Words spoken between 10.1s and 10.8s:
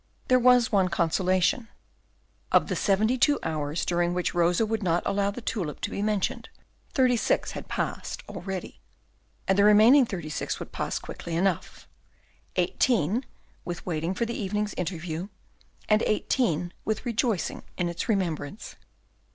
six would